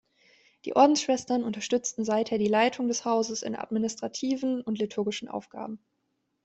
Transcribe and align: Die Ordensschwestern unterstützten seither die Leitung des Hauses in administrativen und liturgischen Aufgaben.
Die 0.65 0.75
Ordensschwestern 0.75 1.43
unterstützten 1.43 2.03
seither 2.05 2.39
die 2.39 2.47
Leitung 2.47 2.87
des 2.87 3.05
Hauses 3.05 3.43
in 3.43 3.55
administrativen 3.55 4.61
und 4.61 4.79
liturgischen 4.79 5.27
Aufgaben. 5.27 5.77